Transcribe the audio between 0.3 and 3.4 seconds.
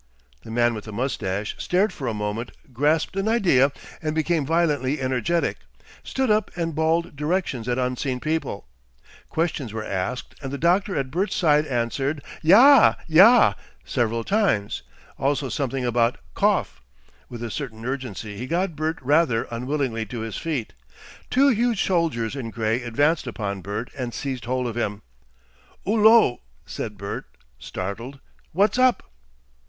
The man with the moustache stared for a moment, grasped an